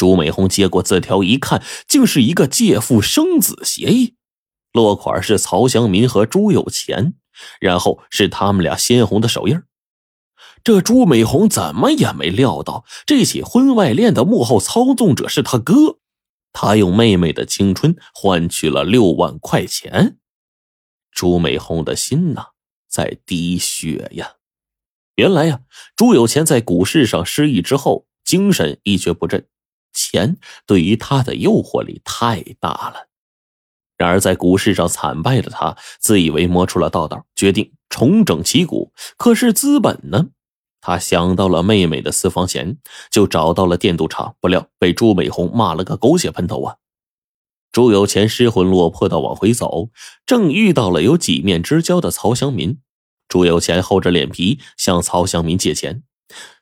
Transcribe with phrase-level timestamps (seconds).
[0.00, 4.14] 朱美红接过字条一看，竟是一个借腹生子协议，
[4.72, 7.12] 落款是曹祥民和朱有钱，
[7.60, 9.60] 然后是他们俩鲜红的手印
[10.64, 15.98] 这朱美红怎么也没料到，这起婚外恋的幕后操纵者是他哥。
[16.54, 20.16] 他用妹妹的青春换取了六万块钱，
[21.12, 22.46] 朱美红的心呐
[22.88, 24.36] 在滴血呀。
[25.16, 25.60] 原来呀，
[25.94, 29.46] 朱有钱在股市上失意之后，精神一蹶不振，
[30.00, 33.08] 钱对于他的诱惑力太大了。
[33.98, 38.92] 然而在股市上惨败的他，自以为摸出了道道，决定重整旗鼓。
[39.18, 40.28] 可是资本呢？
[40.80, 42.78] 他想到了妹妹的私房钱，
[43.10, 46.76] 就找到了电镀厂，不料被朱美红骂了个狗血喷头啊！
[47.70, 49.90] 朱有钱失魂落魄的往回走，
[50.24, 52.80] 正遇到了有几面之交的曹祥民。
[53.28, 56.02] 朱有钱厚着脸皮向曹祥民借钱，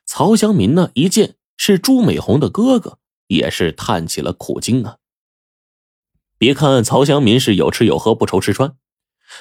[0.05, 2.98] 曹祥民呢一见是朱美红的哥哥，
[3.29, 4.97] 也是叹起了苦经啊。
[6.37, 8.75] 别看曹祥民是有吃有喝不愁吃穿，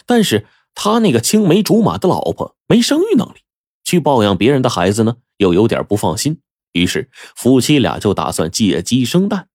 [0.06, 3.40] 但是他那个青梅竹马的老婆没生育能力。
[3.84, 6.40] 去抱养别人的孩子呢，又有点不放心，
[6.72, 9.48] 于是夫妻俩就打算借鸡生蛋。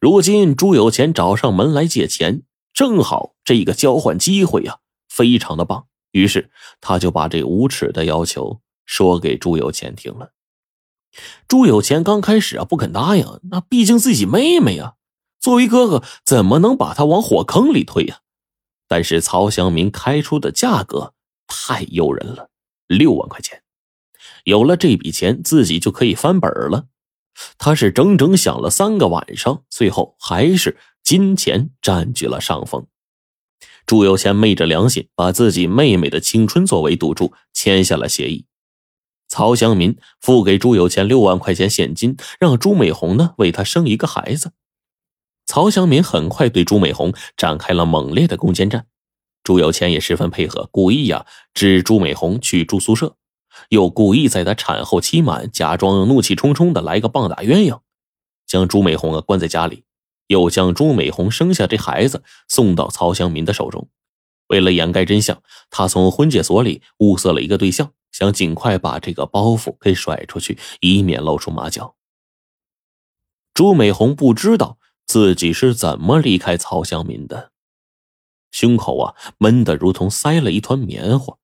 [0.00, 2.42] 如今朱有钱找上门来借钱，
[2.74, 5.86] 正好这个交换机会呀，非常的棒。
[6.12, 6.50] 于是
[6.82, 10.32] 他就把这无耻的要求说给朱有钱听了。
[11.48, 14.94] 朱有钱刚开始啊不肯答应，那毕竟自己妹妹呀，
[15.40, 18.20] 作为哥哥怎么能把她往火坑里推呀？
[18.88, 21.14] 但是曹祥民开出的价格
[21.46, 22.50] 太诱人了。
[22.86, 23.62] 六万块钱，
[24.44, 26.86] 有了这笔钱，自己就可以翻本了。
[27.58, 32.86] 他是整整想了三个晚上，最后还是金钱占据了上风。
[33.86, 38.46] 朱有钱昧着良心，把自己妹妹的青春作为赌注，签下了协议。
[39.36, 44.52] 曹祥民付给朱有钱六万块钱现金，让朱美红呢为他生一个孩子。
[45.44, 48.86] 曹祥民很快对朱美红展开了猛烈的攻坚战。
[49.44, 53.16] 朱有钱也十分配合，故意呀指朱美红去住宿舍，
[53.68, 57.80] 又故意在她产后期满，假装怒气冲冲的来个棒打鸳鸯，
[58.46, 59.84] 将朱美红啊关在家里，
[60.28, 63.90] 又将朱美红生下这孩子送到曹祥民的手中。
[64.46, 71.96] 为了掩盖真相，他从婚介所里物色了一个对象，想尽快把这个包袱给甩出去，以免露出马脚。
[73.52, 77.52] 朱美红不知道自己是怎么离开曹祥民的。
[78.50, 81.36] 胸口啊闷得如同塞了一团棉花，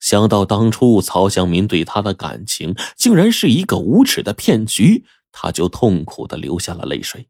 [0.00, 7.28] 想到当初曹祥民对他的感情竟然是一个无耻的骗局，他就痛苦的流下了泪水，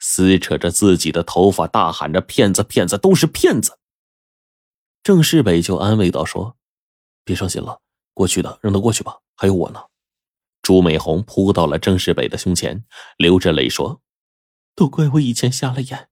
[0.00, 3.78] 撕扯着自己的头发，大喊着：“骗子，骗子，都是骗子！”
[5.04, 6.56] 郑世北就安慰道：“说，
[7.26, 7.82] 别伤心了，
[8.14, 9.82] 过去的让他过去吧，还有我呢。”
[10.62, 12.86] 朱美红扑到了郑世北的胸前，
[13.18, 14.00] 流着泪说
[14.74, 16.08] ：“都怪我以前瞎了眼，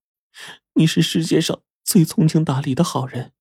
[0.75, 3.35] 你是世界上……”最通情达理的好人，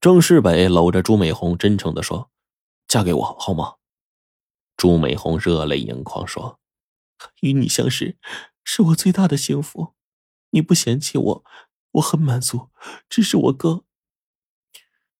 [0.00, 2.30] 郑世北搂着朱美红，真诚的说
[2.86, 3.74] ：“嫁给我好吗？”
[4.78, 6.60] 朱美红热泪盈眶说
[7.42, 8.16] ：“与你相识
[8.62, 9.96] 是我最大的幸福，
[10.50, 11.44] 你不嫌弃我，
[11.94, 12.70] 我很满足。
[13.08, 13.84] 只是我哥……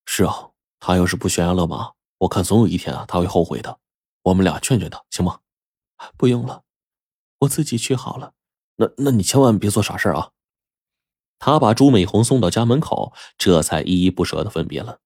[0.06, 0.52] 是啊，
[0.86, 3.80] 他要是不悬崖勒马，我看总有一天啊，他会后悔的。
[4.22, 5.40] 我们俩劝劝他，行吗？
[6.16, 6.62] 不用了，
[7.40, 8.34] 我自己去好了。
[8.76, 8.88] 那……
[8.98, 10.30] 那你千万别做傻事啊！”
[11.40, 15.00] 他把朱美红送到家门口，这才依依不舍的分别了。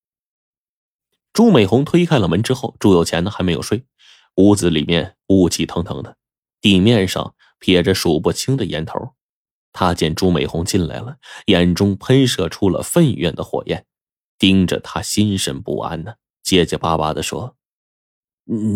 [1.33, 3.87] 朱美红推开了门之后，朱有钱呢还没有睡，
[4.35, 6.19] 屋子里面雾气腾腾的，
[6.61, 9.15] 地面上撇着数不清的烟头。
[9.73, 11.17] 他见朱美红进来了，
[11.47, 13.87] 眼中喷射出了愤怨的火焰，
[14.41, 17.57] 盯着他心神不安呢，结结巴巴的说：“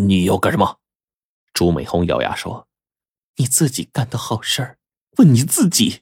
[0.07, 0.77] 你要干什么？”
[1.53, 2.67] 朱美红咬牙说
[3.37, 4.77] ：“你自己干的好事儿，
[5.17, 6.01] 问你自己。”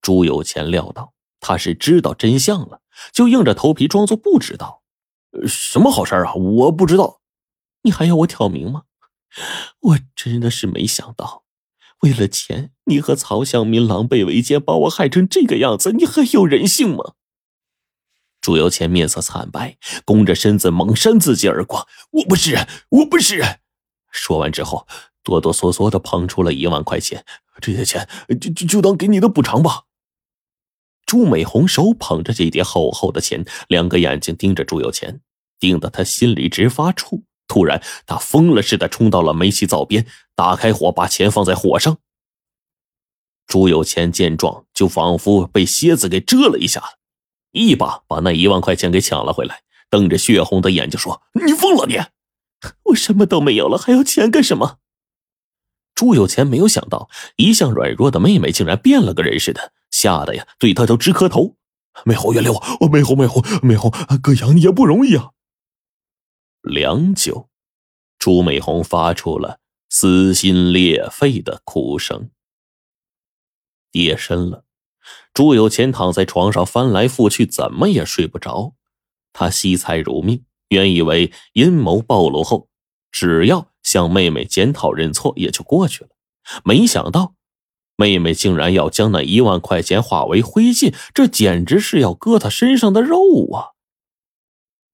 [0.00, 2.80] 朱有钱料到他是知道真相了，
[3.12, 4.84] 就硬着头皮装作不知道。
[5.48, 6.34] 什么好事啊？
[6.34, 7.20] 我不知道。
[7.82, 8.84] 你还要我挑明吗？
[9.80, 11.44] 我真的是没想到，
[12.02, 17.14] 为了钱，你和曹向民狼狈为奸，把我害成这个样子，你还有人性吗？
[18.44, 21.86] 朱有钱面色惨白，弓着身子猛扇自己耳光。
[22.10, 23.60] 我不是人，我不是人。
[24.10, 24.86] 说完之后，
[25.22, 27.24] 哆哆嗦嗦的捧出了一万块钱。
[27.62, 28.06] 这些钱
[28.38, 29.84] 就就就当给你的补偿吧。
[31.06, 35.22] 朱美红手捧着这叠厚厚的钱，两个眼睛盯着朱有钱，
[35.58, 37.22] 盯得他心里直发怵。
[37.48, 41.96] 突然，他疯了似的冲到了煤气灶边，打开火，把钱放在火上。
[43.46, 46.82] 朱有钱见状，就仿佛被蝎子给蛰了一下，
[47.54, 51.86] 一把把那一万块钱给抢了回来，瞪着血红的眼睛说：“你疯了！
[51.86, 51.96] 你，
[52.86, 54.78] 我什么都没有了，还要钱干什么？”
[55.94, 61.56] 朱有钱没有想到，一向软弱的妹妹竟然变了个人似的，吓得呀，对他都直磕头。
[62.04, 65.30] 美红，原谅我，我美红，美红，美红，哥养你也不容易啊。
[66.62, 67.48] 良久，
[68.18, 72.30] 朱美红发出了撕心裂肺的哭声。
[73.92, 74.64] 夜深了，
[75.32, 78.74] 朱有钱躺在床上翻来覆去，怎么也睡不着。
[79.32, 82.68] 他惜财如命，原以为阴谋暴露后，
[83.10, 86.10] 只要向妹妹检讨认错也就过去了，
[86.64, 87.34] 没想到。
[87.96, 93.78] 妹妹竟然要将那一万块钱化为灰烬，这简直是要割他身上的肉啊！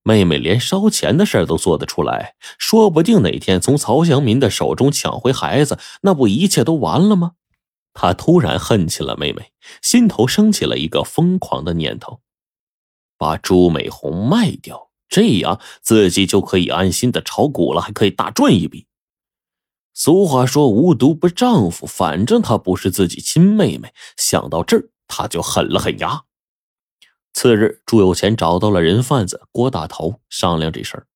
[0.03, 7.33] 妹妹连烧钱的事都做得出来，说不定哪天从曹祥民的手中抢回孩子，那不一切都完了吗？
[7.93, 9.53] 他突然恨起了妹妹，
[9.83, 12.21] 心头升起了一个疯狂的念头：
[13.19, 18.87] 把朱美红卖掉，这样自己就可以安心的炒股了，还可以大赚一笔。
[19.93, 23.93] 俗话说“无毒不丈夫”，反正她不是自己亲妹妹。
[24.17, 26.25] 想到这儿，他就狠了狠牙。
[27.33, 31.07] 次日，朱有钱找到了人贩子郭大头，商量这事儿。